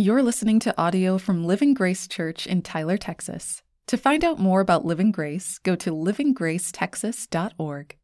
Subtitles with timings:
[0.00, 3.60] You're listening to audio from Living Grace Church in Tyler, Texas.
[3.86, 7.96] To find out more about Living Grace, go to livinggracetexas.org.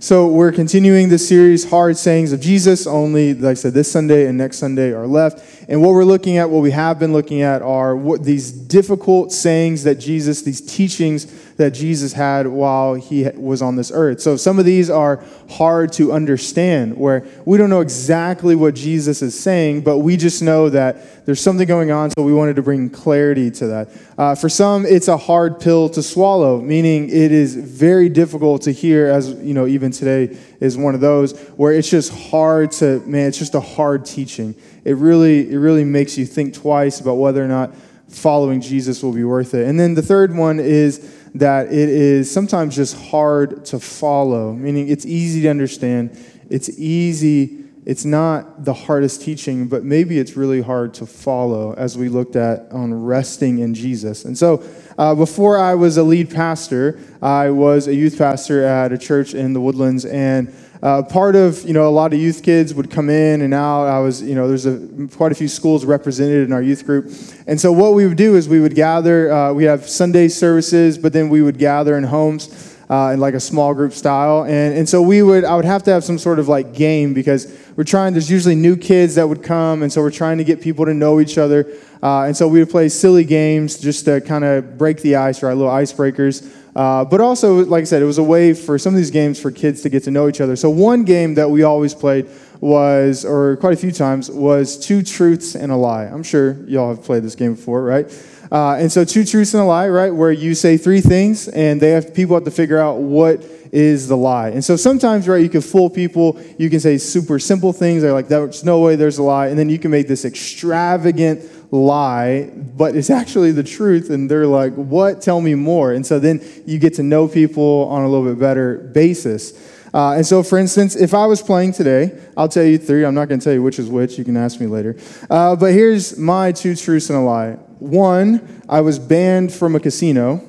[0.00, 2.88] So we're continuing this series, Hard Sayings of Jesus.
[2.88, 5.64] Only, like I said, this Sunday and next Sunday are left.
[5.68, 9.30] And what we're looking at, what we have been looking at, are what, these difficult
[9.30, 11.26] sayings that Jesus, these teachings
[11.56, 14.20] that Jesus had while he was on this earth.
[14.20, 19.22] So some of these are hard to understand, where we don't know exactly what Jesus
[19.22, 22.62] is saying, but we just know that there's something going on, so we wanted to
[22.62, 23.88] bring clarity to that.
[24.18, 28.72] Uh, for some, it's a hard pill to swallow, meaning it is very difficult to
[28.72, 33.00] hear, as you know, even today is one of those where it's just hard to,
[33.06, 34.54] man, it's just a hard teaching.
[34.84, 37.74] It really, it really makes you think twice about whether or not
[38.08, 39.66] following Jesus will be worth it.
[39.66, 44.88] And then the third one is that it is sometimes just hard to follow, meaning
[44.88, 46.16] it's easy to understand,
[46.48, 51.98] it's easy it's not the hardest teaching, but maybe it's really hard to follow as
[51.98, 54.24] we looked at on resting in Jesus.
[54.24, 54.62] And so,
[54.96, 59.34] uh, before I was a lead pastor, I was a youth pastor at a church
[59.34, 62.90] in the Woodlands, and uh, part of you know a lot of youth kids would
[62.90, 63.86] come in and out.
[63.86, 67.10] I was you know there's a quite a few schools represented in our youth group,
[67.46, 69.32] and so what we would do is we would gather.
[69.32, 72.70] Uh, we have Sunday services, but then we would gather in homes.
[72.90, 75.82] Uh, in like a small group style, and and so we would I would have
[75.84, 78.12] to have some sort of like game because we're trying.
[78.12, 80.92] There's usually new kids that would come, and so we're trying to get people to
[80.92, 81.66] know each other.
[82.02, 85.42] Uh, and so we would play silly games just to kind of break the ice,
[85.42, 86.46] or our Little icebreakers.
[86.74, 89.40] Uh, but also, like I said, it was a way for some of these games
[89.40, 90.56] for kids to get to know each other.
[90.56, 92.28] So one game that we always played
[92.60, 96.04] was, or quite a few times, was two truths and a lie.
[96.04, 98.06] I'm sure y'all have played this game before, right?
[98.50, 100.10] Uh, and so two truths and a lie, right?
[100.10, 104.06] Where you say three things, and they have people have to figure out what is
[104.06, 104.50] the lie.
[104.50, 106.40] And so sometimes, right, you can fool people.
[106.58, 108.02] You can say super simple things.
[108.02, 109.48] They're like, there's no way there's a lie.
[109.48, 114.10] And then you can make this extravagant lie, but it's actually the truth.
[114.10, 115.20] And they're like, what?
[115.20, 115.92] Tell me more.
[115.92, 119.72] And so then you get to know people on a little bit better basis.
[119.92, 123.04] Uh, and so, for instance, if I was playing today, I'll tell you three.
[123.04, 124.18] I'm not going to tell you which is which.
[124.18, 124.96] You can ask me later.
[125.30, 127.52] Uh, but here's my two truths and a lie.
[127.78, 130.42] One, I was banned from a casino.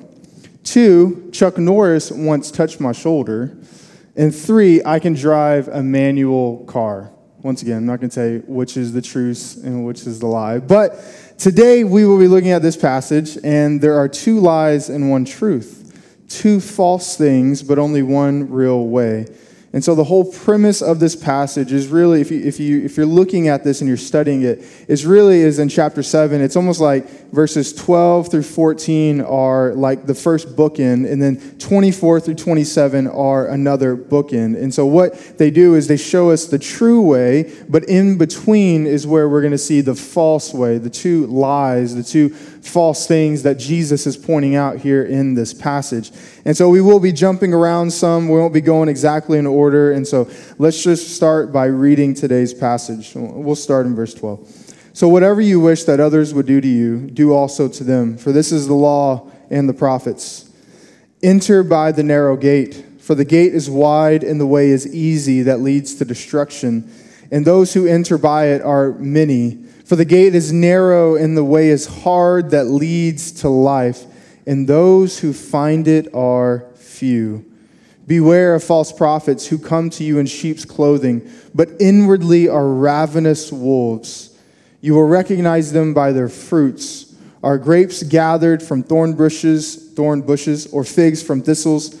[0.64, 3.56] Two, Chuck Norris once touched my shoulder.
[4.16, 7.12] And three, I can drive a manual car.
[7.46, 10.18] Once again, I'm not going to tell you which is the truth and which is
[10.18, 10.58] the lie.
[10.58, 10.98] But
[11.38, 15.24] today we will be looking at this passage, and there are two lies and one
[15.24, 16.24] truth.
[16.28, 19.26] Two false things, but only one real way.
[19.72, 22.96] And so the whole premise of this passage is really, if, you, if, you, if
[22.96, 26.40] you're looking at this and you're studying it, is really is in chapter 7.
[26.40, 32.20] It's almost like verses 12 through 14 are like the first bookend, and then 24
[32.20, 34.60] through 27 are another bookend.
[34.60, 38.86] And so what they do is they show us the true way, but in between
[38.86, 42.34] is where we're going to see the false way, the two lies, the two
[42.68, 46.12] false things that Jesus is pointing out here in this passage.
[46.44, 48.28] And so we will be jumping around some.
[48.28, 49.92] We won't be going exactly in order.
[49.92, 53.12] And so let's just start by reading today's passage.
[53.14, 54.66] We'll start in verse 12.
[54.96, 58.32] So, whatever you wish that others would do to you, do also to them, for
[58.32, 60.50] this is the law and the prophets.
[61.22, 65.42] Enter by the narrow gate, for the gate is wide and the way is easy
[65.42, 66.90] that leads to destruction,
[67.30, 69.58] and those who enter by it are many.
[69.84, 74.04] For the gate is narrow and the way is hard that leads to life,
[74.46, 77.44] and those who find it are few.
[78.06, 83.52] Beware of false prophets who come to you in sheep's clothing, but inwardly are ravenous
[83.52, 84.38] wolves.
[84.80, 87.14] You will recognize them by their fruits.
[87.42, 92.00] Are grapes gathered from thorn bushes, thorn bushes, or figs from thistles?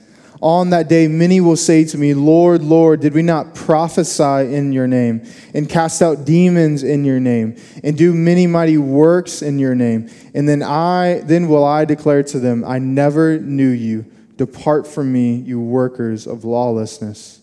[0.41, 4.73] On that day, many will say to me, Lord, Lord, did we not prophesy in
[4.73, 5.23] your name,
[5.53, 10.09] and cast out demons in your name, and do many mighty works in your name?
[10.33, 14.05] And then I, then will I declare to them, I never knew you.
[14.37, 17.41] Depart from me, you workers of lawlessness.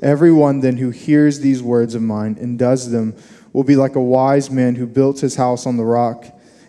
[0.00, 3.14] Everyone then who hears these words of mine and does them
[3.52, 6.24] will be like a wise man who built his house on the rock.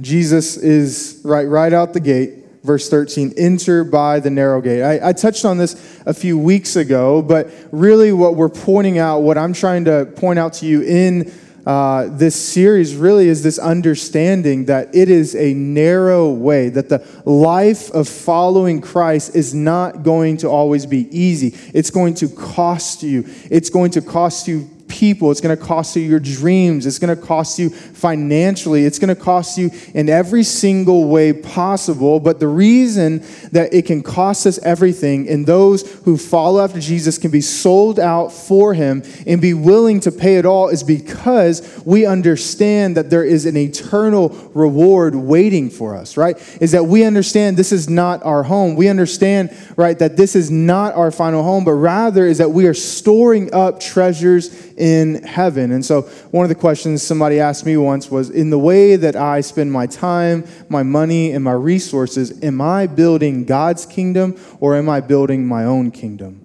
[0.00, 5.10] Jesus is right, right out the gate verse 13 enter by the narrow gate I,
[5.10, 9.36] I, touched on this a few weeks ago but really what we're pointing out what
[9.36, 11.30] i'm trying to point out to you in
[11.66, 17.06] uh, this series really is this understanding that it is a narrow way that the
[17.26, 23.02] life of following christ is not going to always be easy it's going to cost
[23.02, 25.30] you it's going to cost you people.
[25.30, 26.86] It's going to cost you your dreams.
[26.86, 27.70] It's going to cost you
[28.04, 28.84] financially.
[28.84, 32.20] It's going to cost you in every single way possible.
[32.20, 37.16] But the reason that it can cost us everything and those who follow after Jesus
[37.16, 41.82] can be sold out for him and be willing to pay it all is because
[41.86, 46.36] we understand that there is an eternal reward waiting for us, right?
[46.60, 48.76] Is that we understand this is not our home.
[48.76, 52.66] We understand, right, that this is not our final home, but rather is that we
[52.66, 55.72] are storing up treasures in heaven.
[55.72, 56.02] And so,
[56.32, 59.72] one of the questions somebody asked me once was In the way that I spend
[59.72, 65.00] my time, my money, and my resources, am I building God's kingdom or am I
[65.00, 66.44] building my own kingdom?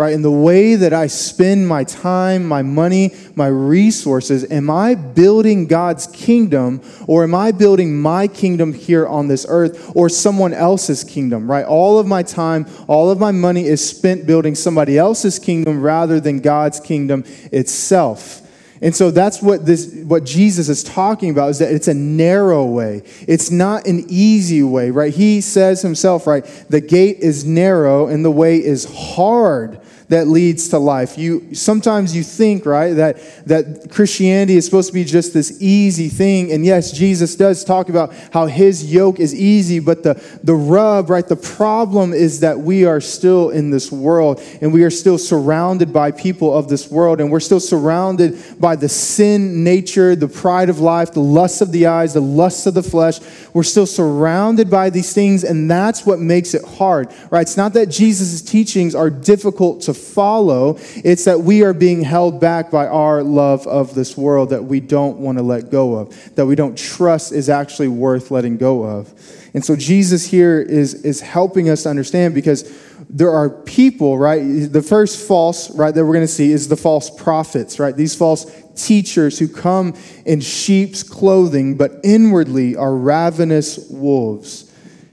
[0.00, 0.14] right?
[0.14, 5.66] In the way that I spend my time, my money, my resources, am I building
[5.66, 11.04] God's kingdom or am I building my kingdom here on this earth or someone else's
[11.04, 11.66] kingdom, right?
[11.66, 16.18] All of my time, all of my money is spent building somebody else's kingdom rather
[16.18, 18.39] than God's kingdom itself.
[18.82, 22.64] And so that's what this what Jesus is talking about is that it's a narrow
[22.64, 23.02] way.
[23.28, 25.12] It's not an easy way, right?
[25.12, 26.44] He says himself, right?
[26.70, 29.80] The gate is narrow and the way is hard
[30.10, 31.16] that leads to life.
[31.16, 36.08] You sometimes you think, right, that that Christianity is supposed to be just this easy
[36.08, 36.50] thing.
[36.50, 41.10] And yes, Jesus does talk about how his yoke is easy, but the the rub,
[41.10, 45.16] right, the problem is that we are still in this world and we are still
[45.16, 50.28] surrounded by people of this world and we're still surrounded by the sin nature, the
[50.28, 53.20] pride of life, the lust of the eyes, the lust of the flesh.
[53.54, 57.14] We're still surrounded by these things and that's what makes it hard.
[57.30, 57.42] Right?
[57.42, 60.78] It's not that Jesus' teachings are difficult to follow.
[60.96, 64.80] It's that we are being held back by our love of this world that we
[64.80, 68.82] don't want to let go of, that we don't trust is actually worth letting go
[68.82, 69.12] of.
[69.54, 72.72] And so Jesus here is, is helping us understand because
[73.08, 74.40] there are people, right?
[74.40, 77.96] The first false, right, that we're going to see is the false prophets, right?
[77.96, 79.94] These false teachers who come
[80.24, 84.69] in sheep's clothing, but inwardly are ravenous wolves.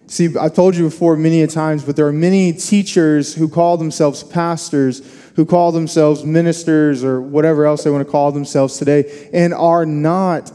[0.08, 3.78] See, I've told you before many a times, but there are many teachers who call
[3.78, 5.02] themselves pastors,
[5.36, 9.86] who call themselves ministers, or whatever else they want to call themselves today, and are
[9.86, 10.52] not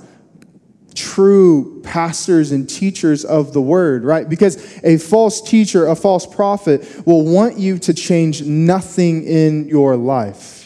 [0.94, 4.28] true pastors and teachers of the word, right?
[4.28, 9.96] Because a false teacher, a false prophet, will want you to change nothing in your
[9.96, 10.61] life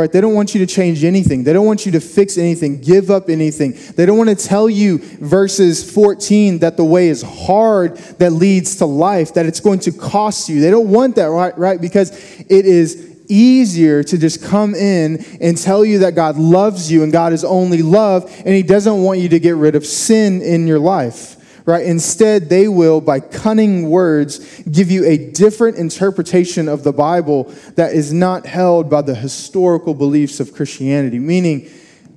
[0.00, 0.10] right?
[0.10, 1.44] They don't want you to change anything.
[1.44, 3.76] They don't want you to fix anything, give up anything.
[3.96, 8.76] They don't want to tell you, verses 14, that the way is hard that leads
[8.76, 10.60] to life, that it's going to cost you.
[10.60, 11.56] They don't want that, right?
[11.56, 11.80] Right?
[11.80, 12.10] Because
[12.48, 17.12] it is easier to just come in and tell you that God loves you and
[17.12, 20.66] God is only love, and He doesn't want you to get rid of sin in
[20.66, 21.36] your life
[21.70, 21.86] right?
[21.86, 27.44] Instead, they will, by cunning words, give you a different interpretation of the Bible
[27.76, 31.70] that is not held by the historical beliefs of Christianity, meaning,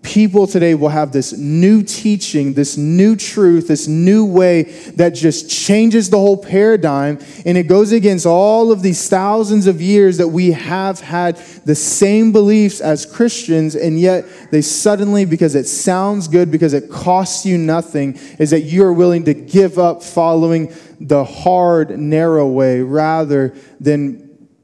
[0.04, 4.64] people today will have this new teaching, this new truth, this new way
[4.96, 7.18] that just changes the whole paradigm.
[7.46, 11.74] And it goes against all of these thousands of years that we have had the
[11.74, 13.76] same beliefs as Christians.
[13.76, 18.62] And yet they suddenly, because it sounds good, because it costs you nothing, is that
[18.62, 24.24] you are willing to give up following the hard, narrow way rather than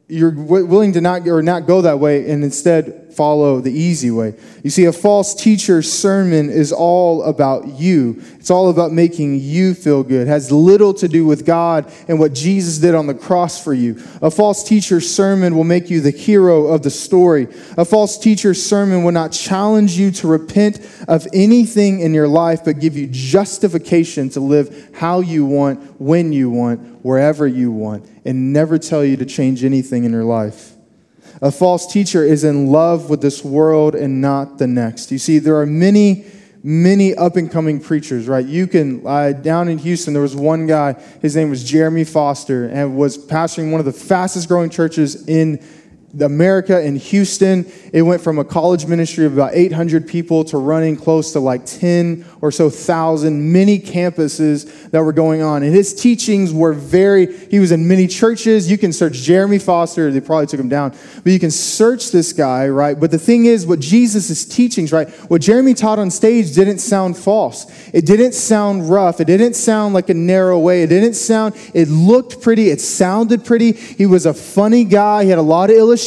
[0.10, 4.34] you're willing to not or not go that way and instead follow the easy way.
[4.64, 8.24] You see, a false teacher's sermon is all about you.
[8.36, 10.22] It's all about making you feel good.
[10.22, 13.74] It has little to do with God and what Jesus did on the cross for
[13.74, 14.02] you.
[14.22, 17.50] A false teacher's sermon will make you the hero of the story.
[17.78, 22.64] A false teacher's sermon will not challenge you to repent of anything in your life,
[22.64, 28.10] but give you justification to live how you want, when you want, wherever you want,
[28.24, 30.79] and never tell you to change anything in your life.
[31.42, 35.12] A false teacher is in love with this world and not the next.
[35.12, 36.26] You see, there are many,
[36.64, 38.46] many up and coming preachers, right?
[38.46, 42.68] You can, uh, down in Houston, there was one guy, his name was Jeremy Foster,
[42.68, 45.64] and was pastoring one of the fastest growing churches in
[46.20, 50.96] America in Houston, it went from a college ministry of about 800 people to running
[50.96, 55.62] close to like 10 or so thousand many campuses that were going on.
[55.62, 58.72] And his teachings were very, he was in many churches.
[58.72, 62.34] You can search Jeremy Foster, they probably took him down, but you can search this
[62.34, 63.00] guy, right?
[63.00, 65.10] But the thing is, what Jesus' teachings, right?
[65.30, 67.68] What Jeremy taught on stage didn't sound false.
[67.94, 69.20] It didn't sound rough.
[69.20, 70.82] It didn't sound like a narrow way.
[70.84, 72.70] It didn't sound, it looked pretty.
[72.70, 73.74] It sounded pretty.
[73.74, 75.24] He was a funny guy.
[75.24, 75.99] He had a lot of illustrations.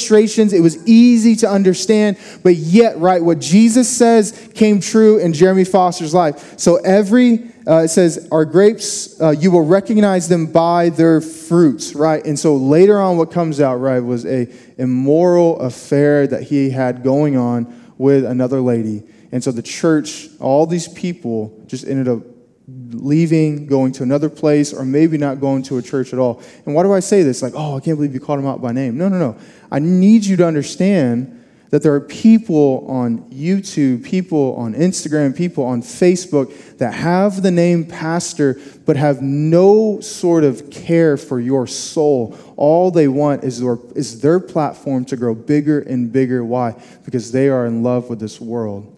[0.52, 5.64] It was easy to understand, but yet, right, what Jesus says came true in Jeremy
[5.64, 6.58] Foster's life life.
[6.58, 11.94] So every, uh, it says, our grapes, uh, you will recognize them by their fruits,
[11.94, 12.24] right?
[12.24, 17.02] And so later on, what comes out, right, was a immoral affair that he had
[17.02, 19.02] going on with another lady.
[19.32, 22.22] And so the church, all these people just ended up
[22.68, 26.42] leaving, going to another place, or maybe not going to a church at all.
[26.64, 27.42] And why do I say this?
[27.42, 28.96] Like, oh, I can't believe you called him out by name.
[28.96, 29.38] No, no, no.
[29.70, 31.40] I need you to understand
[31.72, 37.50] that there are people on YouTube, people on Instagram, people on Facebook that have the
[37.50, 42.36] name pastor but have no sort of care for your soul.
[42.56, 46.44] All they want is their, is their platform to grow bigger and bigger.
[46.44, 46.78] Why?
[47.06, 48.94] Because they are in love with this world.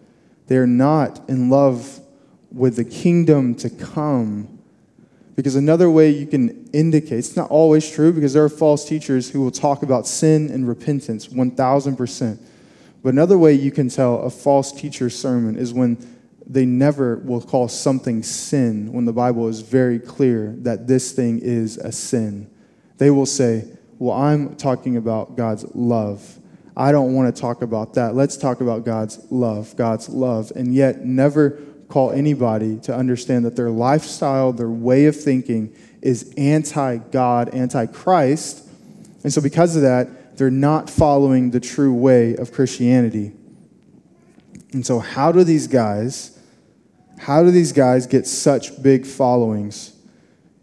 [0.47, 2.01] They're not in love
[2.55, 4.47] with the kingdom to come.
[5.35, 9.29] Because another way you can indicate, it's not always true because there are false teachers
[9.29, 12.39] who will talk about sin and repentance 1000%.
[13.03, 15.97] But another way you can tell a false teacher's sermon is when
[16.47, 21.39] they never will call something sin when the Bible is very clear that this thing
[21.39, 22.49] is a sin.
[22.97, 23.65] They will say,
[23.99, 26.39] Well, I'm talking about God's love.
[26.77, 28.15] I don't want to talk about that.
[28.15, 33.55] Let's talk about God's love, God's love, and yet never call anybody to understand that
[33.55, 38.67] their lifestyle, their way of thinking is anti God, anti Christ.
[39.23, 43.31] And so, because of that, they're not following the true way of Christianity.
[44.71, 46.37] And so, how do these guys,
[47.17, 49.93] how do these guys get such big followings?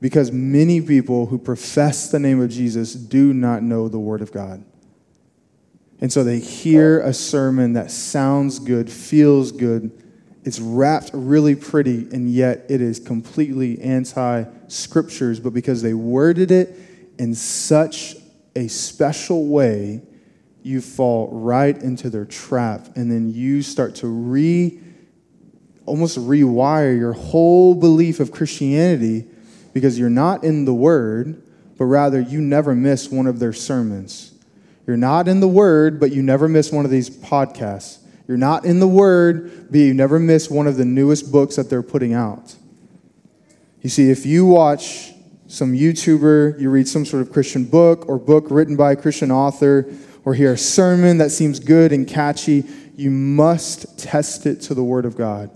[0.00, 4.32] Because many people who profess the name of Jesus do not know the Word of
[4.32, 4.64] God.
[6.00, 10.01] And so they hear a sermon that sounds good, feels good,
[10.44, 16.50] it's wrapped really pretty, and yet it is completely anti scriptures, but because they worded
[16.50, 16.76] it
[17.18, 18.16] in such
[18.56, 20.02] a special way,
[20.62, 22.96] you fall right into their trap.
[22.96, 24.80] And then you start to re,
[25.86, 29.26] almost rewire your whole belief of Christianity
[29.72, 31.42] because you're not in the Word,
[31.78, 34.32] but rather you never miss one of their sermons.
[34.86, 38.01] You're not in the Word, but you never miss one of these podcasts.
[38.28, 41.68] You're not in the Word, but you never miss one of the newest books that
[41.70, 42.54] they're putting out.
[43.80, 45.12] You see, if you watch
[45.48, 49.30] some YouTuber, you read some sort of Christian book or book written by a Christian
[49.30, 49.92] author,
[50.24, 52.64] or hear a sermon that seems good and catchy,
[52.94, 55.50] you must test it to the Word of God.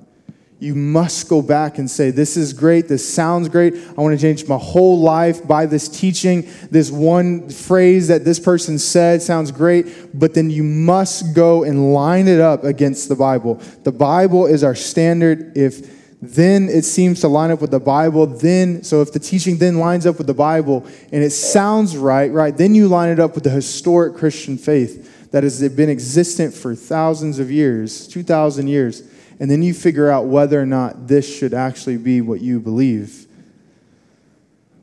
[0.59, 2.89] You must go back and say, This is great.
[2.89, 3.75] This sounds great.
[3.75, 6.49] I want to change my whole life by this teaching.
[6.71, 11.93] This one phrase that this person said sounds great, but then you must go and
[11.93, 13.61] line it up against the Bible.
[13.85, 15.57] The Bible is our standard.
[15.59, 18.27] If then it seems to line up with the Bible.
[18.27, 22.33] Then, so if the teaching then lines up with the Bible and it sounds right,
[22.33, 26.55] right, then you line it up with the historic Christian faith that has been existent
[26.55, 29.03] for thousands of years, 2,000 years.
[29.39, 33.27] And then you figure out whether or not this should actually be what you believe.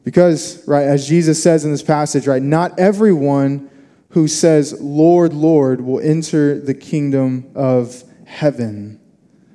[0.04, 3.70] Because, right, as Jesus says in this passage, right, not everyone
[4.10, 9.00] who says, Lord, Lord, will enter the kingdom of heaven.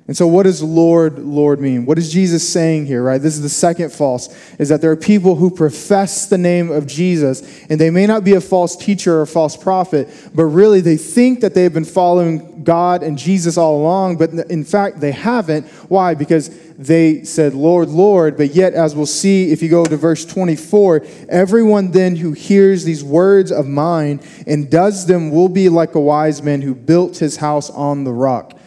[0.09, 1.85] And so, what does Lord, Lord mean?
[1.85, 3.21] What is Jesus saying here, right?
[3.21, 6.87] This is the second false, is that there are people who profess the name of
[6.87, 10.97] Jesus, and they may not be a false teacher or false prophet, but really they
[10.97, 15.67] think that they've been following God and Jesus all along, but in fact, they haven't.
[15.89, 16.15] Why?
[16.15, 16.49] Because
[16.79, 21.05] they said, Lord, Lord, but yet, as we'll see if you go to verse 24,
[21.29, 25.99] everyone then who hears these words of mine and does them will be like a
[25.99, 28.58] wise man who built his house on the rock.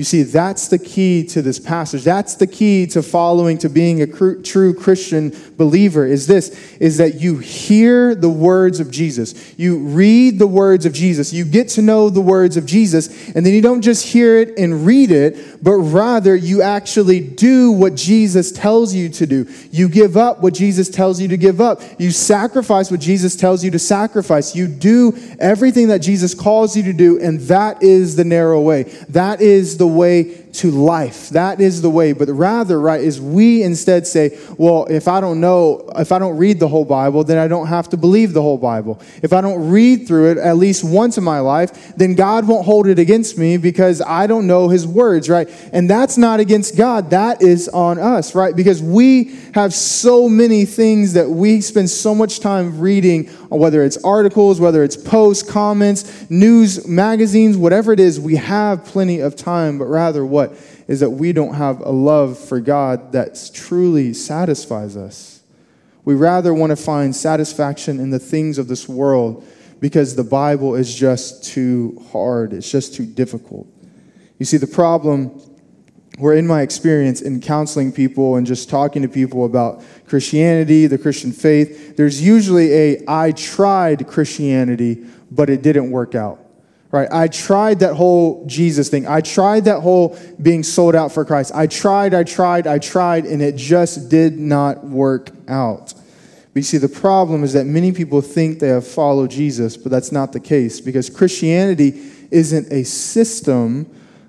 [0.00, 2.04] You see, that's the key to this passage.
[2.04, 7.20] That's the key to following, to being a true Christian believer is this, is that
[7.20, 9.52] you hear the words of Jesus.
[9.58, 11.34] You read the words of Jesus.
[11.34, 14.56] You get to know the words of Jesus, and then you don't just hear it
[14.56, 19.46] and read it, but rather you actually do what Jesus tells you to do.
[19.70, 21.82] You give up what Jesus tells you to give up.
[21.98, 24.56] You sacrifice what Jesus tells you to sacrifice.
[24.56, 28.84] You do everything that Jesus calls you to do, and that is the narrow way.
[29.10, 31.30] That is the way to life.
[31.30, 32.12] That is the way.
[32.12, 36.36] But rather, right, is we instead say, well, if I don't know, if I don't
[36.36, 39.00] read the whole Bible, then I don't have to believe the whole Bible.
[39.22, 42.64] If I don't read through it at least once in my life, then God won't
[42.64, 45.48] hold it against me because I don't know his words, right?
[45.72, 47.10] And that's not against God.
[47.10, 48.54] That is on us, right?
[48.54, 53.96] Because we have so many things that we spend so much time reading, whether it's
[54.04, 59.78] articles, whether it's posts, comments, news, magazines, whatever it is, we have plenty of time,
[59.78, 60.52] but rather what?
[60.86, 65.42] Is that we don't have a love for God that truly satisfies us.
[66.04, 69.46] We rather want to find satisfaction in the things of this world
[69.80, 73.66] because the Bible is just too hard, it's just too difficult.
[74.38, 75.40] You see, the problem,
[76.20, 80.98] where in my experience in counseling people and just talking to people about Christianity, the
[80.98, 86.38] Christian faith, there's usually a I tried Christianity, but it didn't work out
[86.90, 87.08] right?
[87.12, 89.06] I tried that whole Jesus thing.
[89.06, 91.52] I tried that whole being sold out for Christ.
[91.54, 95.94] I tried, I tried, I tried, and it just did not work out.
[96.52, 99.92] But you see, the problem is that many people think they have followed Jesus, but
[99.92, 103.86] that's not the case because Christianity isn't a system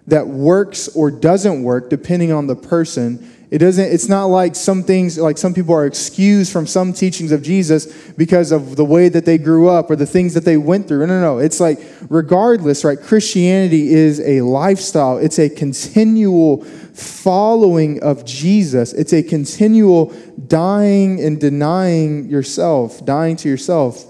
[0.08, 3.32] that works or doesn't work depending on the person.
[3.52, 7.34] It doesn't, it's not like some things, like some people are excused from some teachings
[7.34, 10.56] of Jesus because of the way that they grew up or the things that they
[10.56, 11.06] went through.
[11.06, 11.40] No, no, no.
[11.40, 11.80] It's like,
[12.10, 12.98] regardless, right?
[12.98, 20.14] Christianity is a lifestyle, it's a continual following of Jesus, it's a continual
[20.48, 24.06] dying and denying yourself, dying to yourself.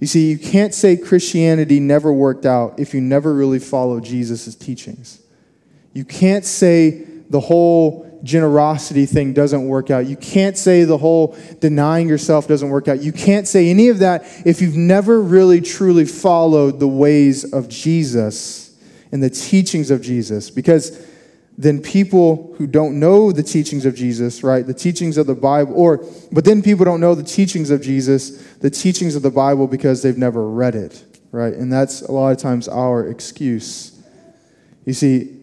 [0.00, 4.54] You see, you can't say Christianity never worked out if you never really follow Jesus'
[4.54, 5.20] teachings.
[5.92, 10.06] You can't say the whole generosity thing doesn't work out.
[10.06, 13.02] You can't say the whole denying yourself doesn't work out.
[13.02, 17.68] You can't say any of that if you've never really truly followed the ways of
[17.68, 18.76] Jesus
[19.12, 20.50] and the teachings of Jesus.
[20.50, 21.06] Because
[21.56, 25.74] then people who don't know the teachings of Jesus, right, the teachings of the Bible,
[25.74, 29.66] or, but then people don't know the teachings of Jesus, the teachings of the Bible
[29.66, 31.54] because they've never read it, right?
[31.54, 34.02] And that's a lot of times our excuse.
[34.84, 35.40] You see,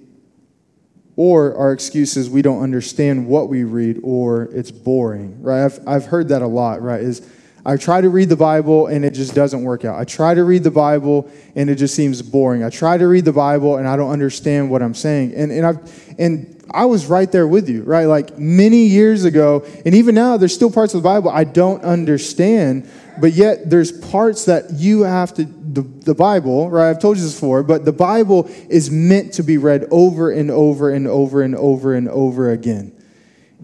[1.15, 5.63] or our excuse is we don't understand what we read or it's boring, right?
[5.63, 7.01] I've, I've heard that a lot, right?
[7.01, 7.21] Is
[7.65, 9.99] I try to read the Bible and it just doesn't work out.
[9.99, 12.63] I try to read the Bible and it just seems boring.
[12.63, 15.33] I try to read the Bible and I don't understand what I'm saying.
[15.35, 18.05] And, and, I've, and I was right there with you, right?
[18.05, 21.83] Like many years ago, and even now, there's still parts of the Bible I don't
[21.83, 26.89] understand, but yet there's parts that you have to, the, the Bible, right?
[26.89, 30.49] I've told you this before, but the Bible is meant to be read over and
[30.49, 32.93] over and over and over and over again.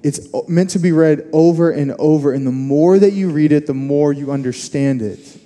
[0.04, 3.68] It's meant to be read over and over, and the more that you read it,
[3.68, 5.40] the more you understand it.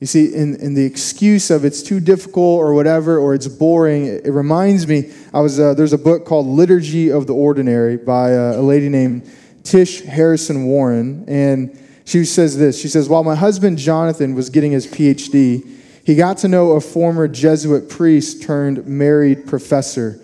[0.00, 4.06] You see, in, in the excuse of it's too difficult or whatever, or it's boring,
[4.06, 5.12] it, it reminds me.
[5.34, 8.88] I was uh, there's a book called Liturgy of the Ordinary by uh, a lady
[8.88, 9.28] named
[9.64, 12.80] Tish Harrison Warren, and she says this.
[12.80, 15.68] She says, while my husband Jonathan was getting his PhD,
[16.04, 20.18] he got to know a former Jesuit priest turned married professor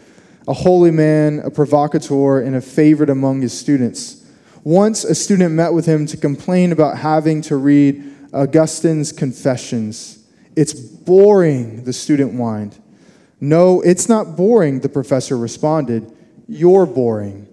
[0.47, 4.25] a holy man, a provocateur, and a favorite among his students.
[4.63, 8.03] Once a student met with him to complain about having to read
[8.33, 10.19] Augustine's Confessions.
[10.57, 12.79] It's boring, the student whined.
[13.41, 16.11] No, it's not boring, the professor responded.
[16.49, 17.49] You're boring.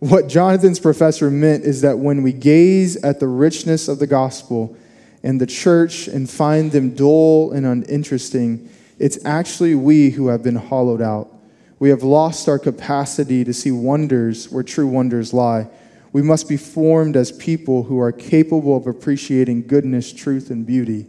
[0.00, 4.76] What Jonathan's professor meant is that when we gaze at the richness of the gospel
[5.22, 10.56] and the church and find them dull and uninteresting, it's actually we who have been
[10.56, 11.35] hollowed out.
[11.78, 15.68] We have lost our capacity to see wonders where true wonders lie.
[16.12, 21.06] We must be formed as people who are capable of appreciating goodness, truth, and beauty.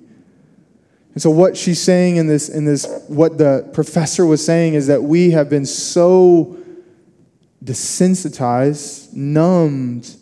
[1.14, 4.88] And so, what she's saying in this, in this, what the professor was saying is
[4.88, 6.58] that we have been so
[7.64, 10.16] desensitized, numbed,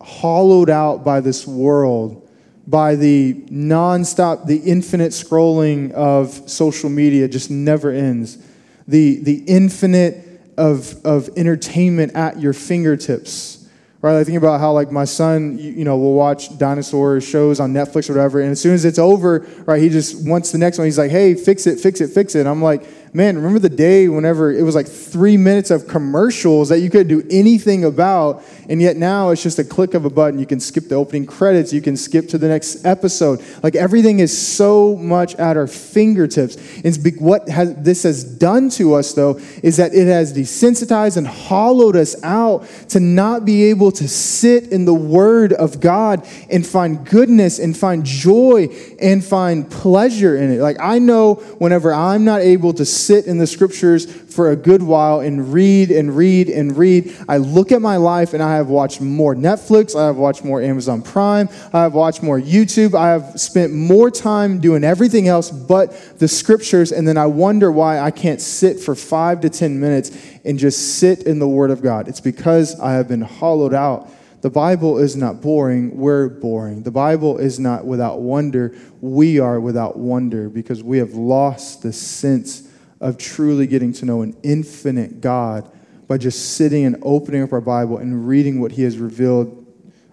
[0.00, 2.28] hollowed out by this world,
[2.66, 8.38] by the nonstop, the infinite scrolling of social media just never ends
[8.86, 13.58] the, the infinite of, of entertainment at your fingertips.
[14.00, 17.60] Right, I think about how like my son, you, you know, will watch dinosaur shows
[17.60, 20.58] on Netflix or whatever, and as soon as it's over, right, he just wants the
[20.58, 20.86] next one.
[20.86, 22.82] He's like, "Hey, fix it, fix it, fix it." I'm like,
[23.14, 27.08] man, remember the day whenever it was like three minutes of commercials that you could
[27.08, 30.40] do anything about, and yet now it's just a click of a button.
[30.40, 33.44] You can skip the opening credits, you can skip to the next episode.
[33.62, 36.56] Like everything is so much at our fingertips.
[36.82, 41.26] And what has, this has done to us, though, is that it has desensitized and
[41.26, 46.66] hollowed us out to not be able to sit in the Word of God and
[46.66, 48.68] find goodness and find joy
[49.00, 50.60] and find pleasure in it.
[50.60, 54.82] Like I know whenever I'm not able to sit in the scriptures for a good
[54.82, 58.68] while and read and read and read, I look at my life and I have
[58.68, 63.08] watched more Netflix, I have watched more Amazon Prime, I have watched more YouTube, I
[63.08, 68.00] have spent more time doing everything else but the scriptures, and then I wonder why
[68.00, 70.10] I can't sit for five to 10 minutes
[70.44, 72.08] and just sit in the Word of God.
[72.08, 74.10] It's because I have been hollowed out
[74.42, 76.82] the Bible is not boring, we're boring.
[76.82, 81.92] The Bible is not without wonder, we are without wonder because we have lost the
[81.92, 82.68] sense
[83.02, 85.68] of truly getting to know an infinite God
[86.06, 89.66] by just sitting and opening up our Bible and reading what He has revealed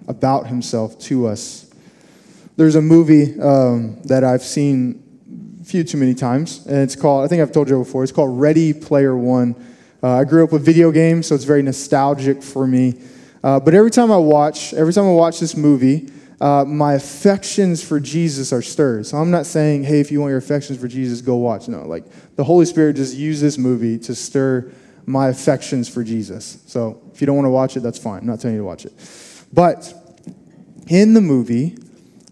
[0.08, 1.72] about Himself to us.
[2.58, 5.04] There's a movie um, that I've seen
[5.62, 8.12] a few too many times, and it's called, I think I've told you before, it's
[8.12, 9.56] called Ready Player One.
[10.02, 13.00] Uh, I grew up with video games, so it's very nostalgic for me.
[13.44, 16.10] Uh, but every time I watch, every time I watch this movie,
[16.42, 19.06] uh, my affections for Jesus are stirred.
[19.06, 21.68] So I'm not saying, hey, if you want your affections for Jesus, go watch.
[21.68, 24.72] No, like the Holy Spirit just used this movie to stir
[25.06, 26.62] my affections for Jesus.
[26.68, 28.20] So if you don't want to watch it, that's fine.
[28.20, 28.94] I'm not telling you to watch it.
[29.52, 29.94] But
[30.88, 31.78] in the movie,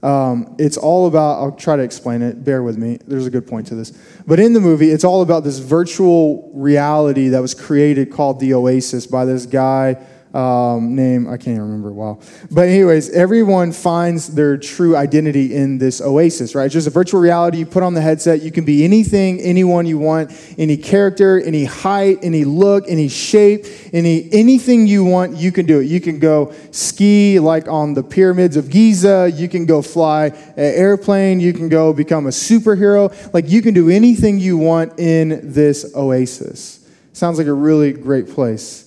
[0.04, 3.00] um, it's all about, I'll try to explain it, bear with me.
[3.08, 3.92] There's a good point to this.
[4.26, 8.54] But in the movie, it's all about this virtual reality that was created called the
[8.54, 9.98] Oasis by this guy
[10.34, 11.28] um, name.
[11.28, 11.92] I can't remember.
[11.92, 12.20] Wow.
[12.52, 16.66] But, anyways, everyone finds their true identity in this oasis, right?
[16.66, 17.60] It's just a virtual reality.
[17.60, 18.42] You put on the headset.
[18.42, 23.66] You can be anything, anyone you want, any character, any height, any look, any shape,
[23.94, 25.86] any anything you want, you can do it.
[25.86, 29.32] You can go ski like on the pyramids of Giza.
[29.34, 31.40] You can go fly an airplane.
[31.40, 33.34] You can go become a superhero.
[33.34, 36.86] Like, you can do anything you want in this oasis.
[37.14, 38.87] Sounds like a really great place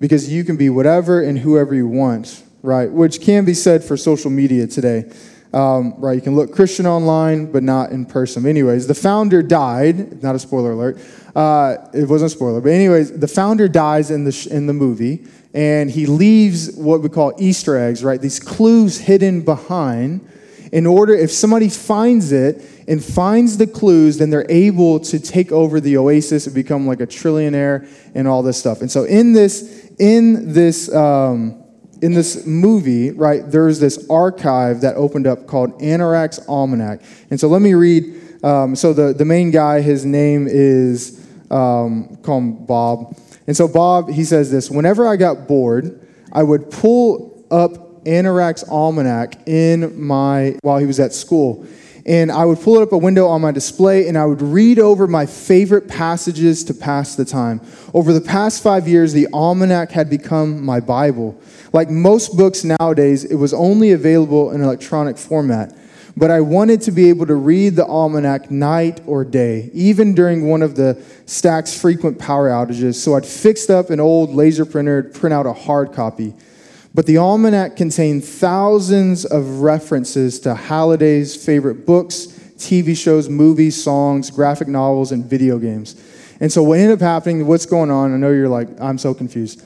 [0.00, 2.90] because you can be whatever and whoever you want, right?
[2.90, 5.10] Which can be said for social media today.
[5.52, 8.46] Um, right, you can look Christian online, but not in person.
[8.46, 10.22] Anyways, the founder died.
[10.22, 10.98] Not a spoiler alert.
[11.34, 14.72] Uh, it wasn't a spoiler, but anyways, the founder dies in the sh- in the
[14.72, 18.20] movie, and he leaves what we call Easter eggs, right?
[18.20, 20.26] These clues hidden behind.
[20.70, 25.50] In order, if somebody finds it and finds the clues, then they're able to take
[25.50, 28.80] over the oasis and become like a trillionaire and all this stuff.
[28.80, 31.62] And so in this in this, um,
[32.00, 37.02] in this movie, right, there's this archive that opened up called Anorak's Almanac.
[37.30, 38.16] And so let me read.
[38.42, 43.16] Um, so the, the main guy, his name is, um, Bob.
[43.46, 48.64] And so Bob, he says this Whenever I got bored, I would pull up Anorak's
[48.68, 51.66] Almanac in my, while he was at school
[52.06, 54.78] and I would pull it up a window on my display and I would read
[54.78, 57.60] over my favorite passages to pass the time.
[57.92, 61.40] Over the past five years, the almanac had become my Bible.
[61.72, 65.76] Like most books nowadays, it was only available in electronic format.
[66.16, 70.48] But I wanted to be able to read the almanac night or day, even during
[70.48, 72.96] one of the stack's frequent power outages.
[72.96, 76.34] So I'd fixed up an old laser printer to print out a hard copy.
[76.92, 82.26] But the almanac contained thousands of references to Halliday's favorite books,
[82.56, 85.94] TV shows, movies, songs, graphic novels, and video games.
[86.40, 88.12] And so, what ended up happening, what's going on?
[88.12, 89.62] I know you're like, I'm so confused.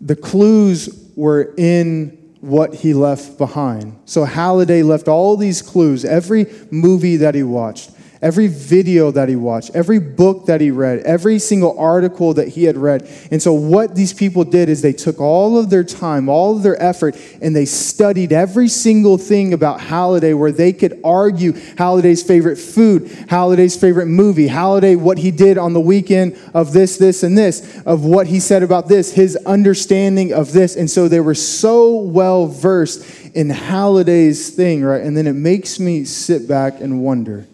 [0.00, 3.98] The clues were in what he left behind.
[4.06, 7.90] So, Halliday left all these clues, every movie that he watched,
[8.24, 12.64] every video that he watched, every book that he read, every single article that he
[12.64, 13.06] had read.
[13.30, 16.62] And so, what these people did is they took all of their time, all of
[16.62, 22.22] their effort, and they studied every single thing about Halliday where they could argue Halliday's
[22.22, 27.22] favorite food, Halliday's favorite movie, Halliday, what he did on the weekend of this, this,
[27.22, 30.76] and this, of what he said about this, his understanding of this.
[30.76, 35.02] And so, they were so well versed in Halliday's thing, right?
[35.02, 37.46] And then it makes me sit back and wonder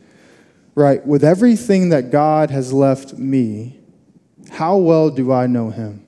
[0.81, 3.79] right, with everything that God has left me,
[4.51, 6.07] how well do I know Him?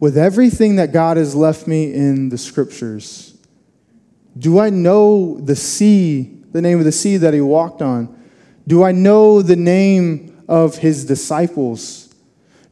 [0.00, 3.36] With everything that God has left me in the scriptures,
[4.36, 8.16] do I know the sea, the name of the sea that He walked on?
[8.66, 12.12] Do I know the name of His disciples?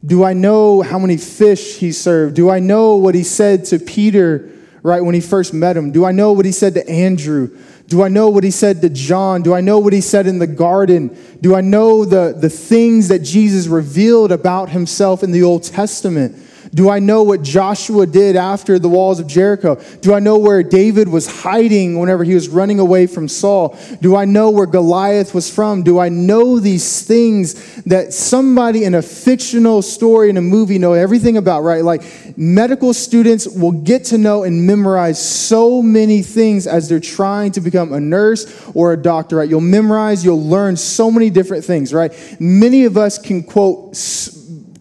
[0.05, 2.35] Do I know how many fish He served?
[2.35, 4.49] Do I know what He said to Peter?
[4.83, 5.91] Right, when he first met him?
[5.91, 7.55] Do I know what he said to Andrew?
[7.87, 9.41] Do I know what he said to John?
[9.41, 11.17] Do I know what he said in the garden?
[11.41, 16.35] Do I know the, the things that Jesus revealed about himself in the Old Testament?
[16.73, 19.81] Do I know what Joshua did after the walls of Jericho?
[20.01, 23.77] Do I know where David was hiding whenever he was running away from Saul?
[24.01, 25.83] Do I know where Goliath was from?
[25.83, 30.93] Do I know these things that somebody in a fictional story in a movie know
[30.93, 31.83] everything about, right?
[31.83, 32.03] Like
[32.37, 37.61] medical students will get to know and memorize so many things as they're trying to
[37.61, 39.49] become a nurse or a doctor, right?
[39.49, 42.13] You'll memorize, you'll learn so many different things, right?
[42.39, 43.95] Many of us can quote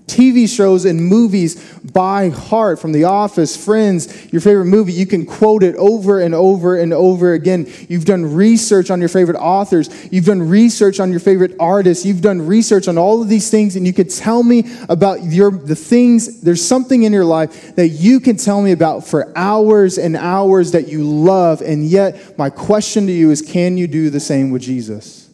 [0.08, 4.92] TV shows and movies by heart from The Office, Friends, your favorite movie.
[4.92, 7.70] You can quote it over and over and over again.
[7.88, 9.90] You've done research on your favorite authors.
[10.10, 12.04] You've done research on your favorite artists.
[12.04, 15.50] You've done research on all of these things, and you could tell me about your
[15.50, 16.40] the things.
[16.40, 20.72] There's something in your life that you can tell me about for hours and hours
[20.72, 21.60] that you love.
[21.60, 25.27] And yet, my question to you is can you do the same with Jesus?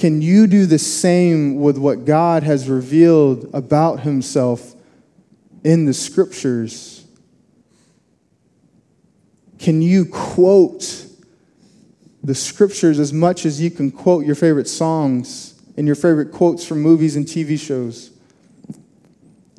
[0.00, 4.74] Can you do the same with what God has revealed about himself
[5.62, 7.04] in the scriptures?
[9.58, 11.04] Can you quote
[12.22, 16.66] the scriptures as much as you can quote your favorite songs and your favorite quotes
[16.66, 18.10] from movies and TV shows?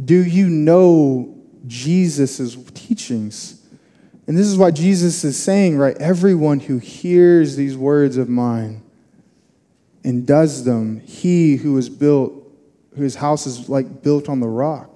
[0.04, 3.64] Do you know Jesus' teachings?
[4.26, 8.82] And this is why Jesus is saying, right, everyone who hears these words of mine
[10.04, 12.34] and does them, he who is built,
[12.96, 14.90] whose house is like built on the rock.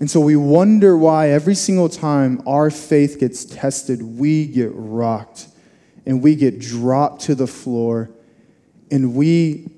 [0.00, 5.46] And so we wonder why every single time our faith gets tested, we get rocked
[6.04, 8.10] and we get dropped to the floor
[8.90, 9.70] and we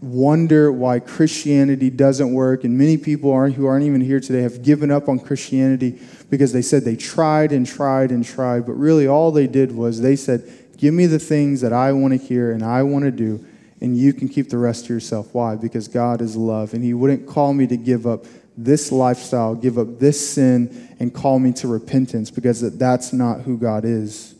[0.00, 2.64] wonder why Christianity doesn't work.
[2.64, 6.52] And many people aren't, who aren't even here today have given up on Christianity because
[6.52, 10.16] they said they tried and tried and tried, but really all they did was they
[10.16, 10.42] said,
[10.82, 13.46] Give me the things that I want to hear and I want to do,
[13.80, 15.32] and you can keep the rest to yourself.
[15.32, 15.54] Why?
[15.54, 18.24] Because God is love, and He wouldn't call me to give up
[18.56, 23.56] this lifestyle, give up this sin, and call me to repentance because that's not who
[23.56, 24.34] God is.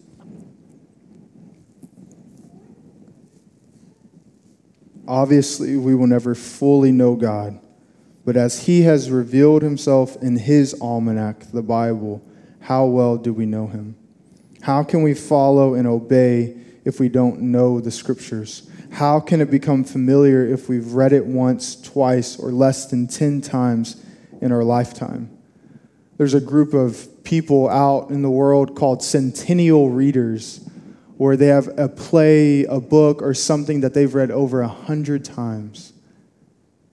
[5.07, 7.61] Obviously, we will never fully know God,
[8.25, 12.21] but as He has revealed Himself in His almanac, the Bible,
[12.59, 13.95] how well do we know Him?
[14.63, 18.71] How can we follow and obey if we don't know the scriptures?
[18.93, 23.41] How can it become familiar if we've read it once, twice, or less than 10
[23.41, 24.05] times
[24.41, 25.37] in our lifetime?
[26.17, 30.61] There's a group of people out in the world called centennial readers,
[31.17, 35.25] where they have a play, a book, or something that they've read over a hundred
[35.25, 35.93] times.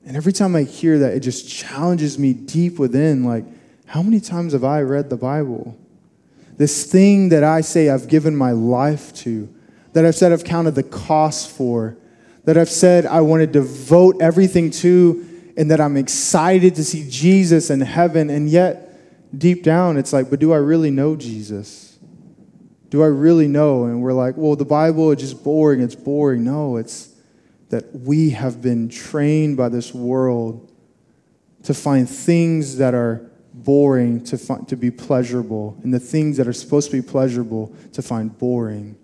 [0.06, 3.46] And every time I hear that, it just challenges me deep within like,
[3.86, 5.78] how many times have I read the Bible?
[6.60, 9.48] This thing that I say I've given my life to,
[9.94, 11.98] that I've said I've counted the cost for,
[12.44, 17.10] that I've said I want to devote everything to, and that I'm excited to see
[17.10, 18.30] Jesus in heaven.
[18.30, 21.98] And yet, deep down, it's like, but do I really know Jesus?
[22.90, 23.86] Do I really know?
[23.86, 25.80] And we're like, well, the Bible is just boring.
[25.80, 26.44] It's boring.
[26.44, 27.16] No, it's
[27.70, 30.70] that we have been trained by this world
[31.64, 33.29] to find things that are
[33.64, 37.74] boring to, find, to be pleasurable, and the things that are supposed to be pleasurable
[37.94, 38.98] to find boring.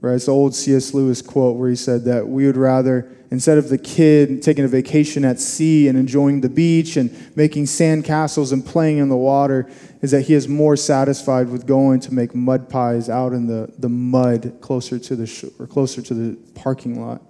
[0.00, 0.16] Right?
[0.16, 0.92] It's the old C.S.
[0.92, 4.68] Lewis quote where he said that we would rather, instead of the kid taking a
[4.68, 9.16] vacation at sea and enjoying the beach and making sand castles and playing in the
[9.16, 9.66] water,
[10.02, 13.72] is that he is more satisfied with going to make mud pies out in the,
[13.78, 17.22] the mud closer to the sh- or closer to the parking lot.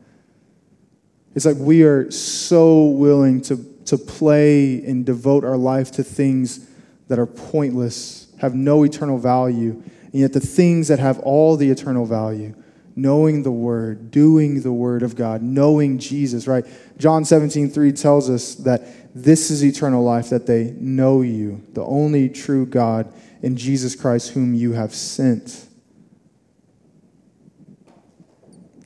[1.35, 6.67] It's like we are so willing to to play and devote our life to things
[7.09, 11.71] that are pointless, have no eternal value, and yet the things that have all the
[11.71, 12.55] eternal value,
[12.97, 16.65] knowing the Word, doing the Word of God, knowing Jesus, right?
[16.97, 21.85] John 17, 3 tells us that this is eternal life, that they know you, the
[21.85, 25.64] only true God, in Jesus Christ, whom you have sent.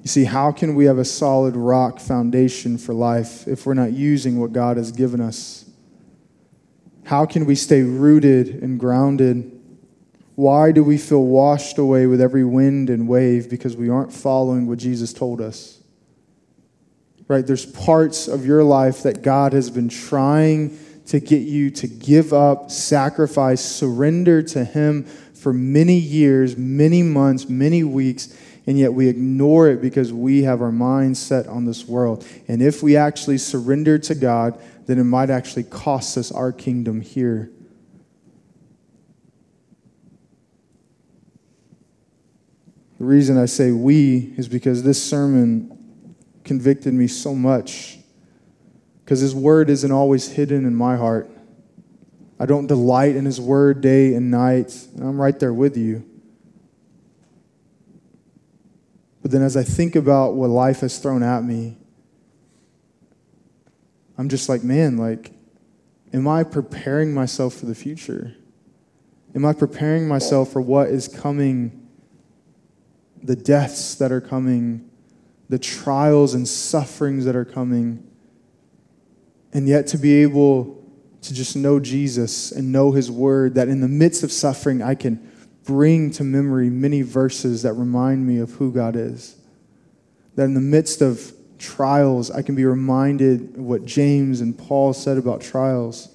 [0.03, 3.93] You see, how can we have a solid rock foundation for life if we're not
[3.93, 5.65] using what God has given us?
[7.05, 9.61] How can we stay rooted and grounded?
[10.35, 13.51] Why do we feel washed away with every wind and wave?
[13.51, 15.81] Because we aren't following what Jesus told us.
[17.27, 17.47] Right?
[17.47, 22.33] There's parts of your life that God has been trying to get you to give
[22.33, 28.35] up, sacrifice, surrender to Him for many years, many months, many weeks
[28.69, 32.27] and yet we ignore it because we have our minds set on this world.
[32.49, 37.01] And if we actually surrender to God, then it might actually cost us our kingdom
[37.01, 37.51] here.
[42.99, 47.97] The reason I say we is because this sermon convicted me so much.
[49.03, 51.31] because His word isn't always hidden in my heart.
[52.39, 56.08] I don't delight in His word day and night, I'm right there with you.
[59.23, 61.77] But then as I think about what life has thrown at me,
[64.17, 65.33] I'm just like, man, like,
[66.13, 68.35] am I preparing myself for the future?
[69.35, 71.89] Am I preparing myself for what is coming,
[73.23, 74.89] the deaths that are coming,
[75.49, 78.05] the trials and sufferings that are coming?
[79.53, 80.83] And yet to be able
[81.23, 84.95] to just know Jesus and know his word, that in the midst of suffering, I
[84.95, 85.28] can
[85.69, 89.37] bring to memory many verses that remind me of who God is.
[90.35, 94.95] That in the midst of trials, I can be reminded of what James and Paul
[94.95, 96.09] said about trials.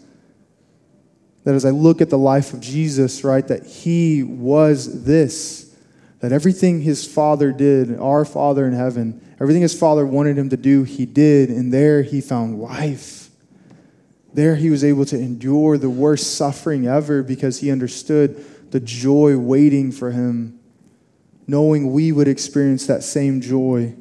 [1.43, 5.75] That as I look at the life of Jesus, right, that he was this,
[6.21, 10.57] that everything his Father did, our Father in heaven, everything his Father wanted him to
[10.57, 13.29] do, he did, and there he found life.
[14.33, 19.37] There he was able to endure the worst suffering ever because he understood the joy
[19.37, 20.59] waiting for him,
[21.45, 23.93] knowing we would experience that same joy.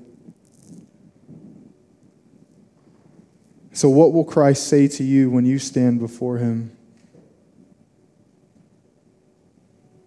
[3.75, 6.75] So, what will Christ say to you when you stand before him?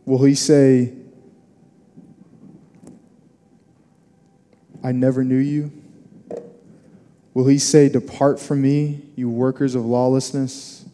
[0.03, 0.93] Will he say,
[4.83, 5.71] I never knew you?
[7.35, 10.84] Will he say, Depart from me, you workers of lawlessness?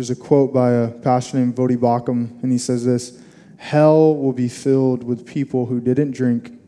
[0.00, 3.22] There's a quote by a pastor named Voddie Baucham, and he says this
[3.58, 6.58] Hell will be filled with people who didn't drink,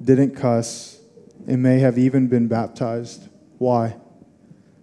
[0.00, 1.00] didn't cuss,
[1.48, 3.28] and may have even been baptized.
[3.58, 3.96] Why?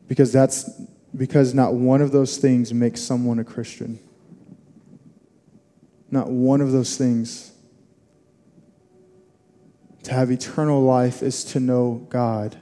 [0.06, 0.69] Because that's
[1.15, 4.00] because not one of those things makes someone a Christian.
[6.12, 7.54] Not one of those things.
[10.04, 12.60] To have eternal life is to know God.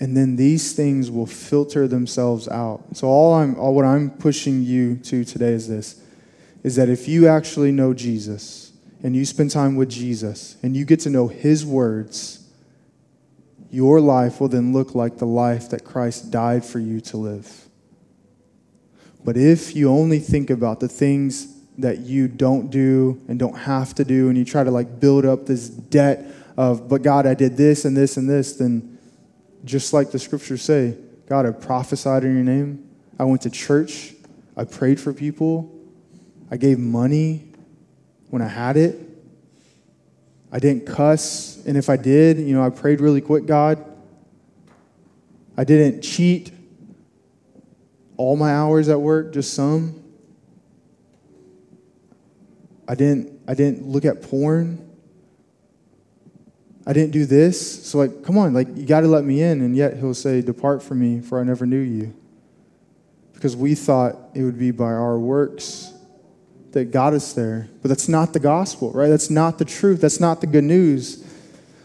[0.00, 2.82] And then these things will filter themselves out.
[2.94, 6.00] So all I'm all what I'm pushing you to today is this
[6.64, 10.84] is that if you actually know Jesus and you spend time with Jesus and you
[10.84, 12.48] get to know his words,
[13.70, 17.68] your life will then look like the life that Christ died for you to live.
[19.24, 23.94] But if you only think about the things that you don't do and don't have
[23.96, 26.24] to do, and you try to like build up this debt
[26.56, 28.93] of, but God, I did this and this and this, then
[29.64, 30.96] just like the scriptures say,
[31.28, 32.88] God, I prophesied in your name.
[33.18, 34.14] I went to church.
[34.56, 35.70] I prayed for people.
[36.50, 37.52] I gave money
[38.28, 39.00] when I had it.
[40.52, 41.64] I didn't cuss.
[41.66, 43.84] And if I did, you know, I prayed really quick, God.
[45.56, 46.52] I didn't cheat
[48.16, 50.02] all my hours at work, just some.
[52.86, 54.83] I didn't I didn't look at porn.
[56.86, 57.86] I didn't do this.
[57.86, 60.42] So like, come on, like you got to let me in and yet he'll say,
[60.42, 62.14] "Depart from me, for I never knew you."
[63.32, 65.92] Because we thought it would be by our works
[66.72, 67.68] that got us there.
[67.82, 69.08] But that's not the gospel, right?
[69.08, 70.00] That's not the truth.
[70.00, 71.24] That's not the good news.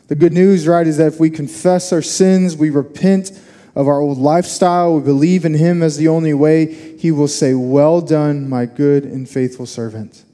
[0.08, 3.32] The good news, right, is that if we confess our sins, we repent
[3.76, 7.54] of our old lifestyle, we believe in Him as the only way, He will say,
[7.54, 10.26] Well done, my good and faithful servant.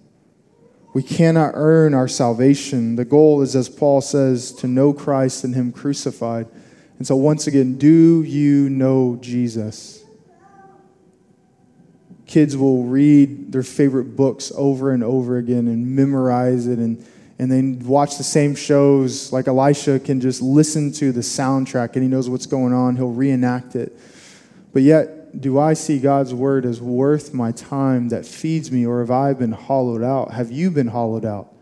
[0.95, 2.95] We cannot earn our salvation.
[2.95, 6.47] The goal is, as Paul says, to know Christ and Him crucified.
[6.97, 10.05] And so, once again, do you know Jesus?
[12.25, 17.05] kids will read their favorite books over and over again and memorize it and
[17.37, 22.01] and then watch the same shows like elisha can just listen to the soundtrack and
[22.01, 23.95] he knows what's going on he'll reenact it
[24.73, 28.99] but yet do i see god's word as worth my time that feeds me or
[28.99, 31.53] have i been hollowed out have you been hollowed out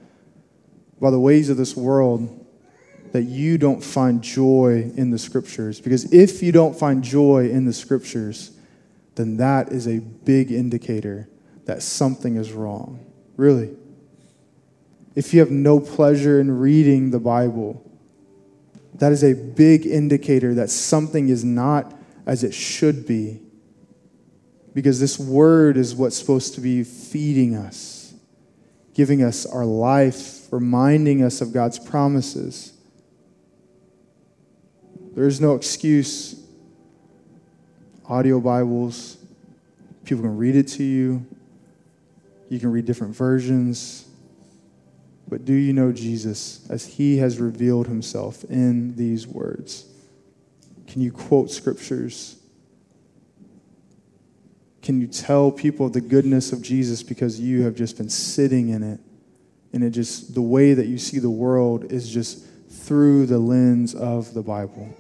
[0.99, 2.39] by the ways of this world
[3.11, 7.65] that you don't find joy in the scriptures because if you don't find joy in
[7.65, 8.51] the scriptures
[9.15, 11.27] then that is a big indicator
[11.65, 12.99] that something is wrong.
[13.37, 13.75] Really.
[15.15, 17.83] If you have no pleasure in reading the Bible,
[18.95, 21.93] that is a big indicator that something is not
[22.25, 23.41] as it should be.
[24.73, 28.13] Because this word is what's supposed to be feeding us,
[28.93, 32.73] giving us our life, reminding us of God's promises.
[35.13, 36.43] There is no excuse
[38.05, 39.17] audio Bibles.
[40.05, 41.25] People can read it to you.
[42.49, 44.07] You can read different versions.
[45.27, 49.85] But do you know Jesus as he has revealed himself in these words?
[50.87, 52.35] Can you quote scriptures?
[54.83, 58.83] Can you tell people the goodness of Jesus because you have just been sitting in
[58.83, 58.99] it?
[59.71, 63.95] And it just, the way that you see the world is just through the lens
[63.95, 64.93] of the Bible.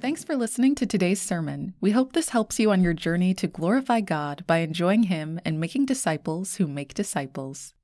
[0.00, 1.74] Thanks for listening to today's sermon.
[1.82, 5.60] We hope this helps you on your journey to glorify God by enjoying Him and
[5.60, 7.74] making disciples who make disciples.